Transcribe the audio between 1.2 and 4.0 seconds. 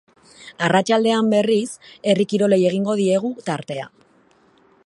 berriz, herri kirolei egingo diegu tartea.